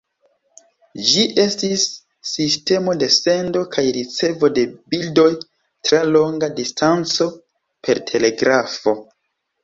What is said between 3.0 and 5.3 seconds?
de sendo kaj ricevo de bildoj